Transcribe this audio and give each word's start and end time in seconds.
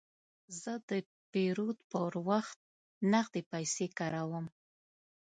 زه 0.61 0.73
د 0.89 0.91
پیرود 1.31 1.79
پر 1.91 2.13
وخت 2.29 2.57
نغدې 3.11 3.41
پیسې 3.51 3.85
کاروم. 3.97 4.45